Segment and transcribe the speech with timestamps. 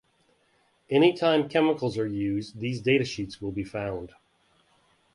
[0.89, 4.15] Anytime chemicals are used these data sheets will be found.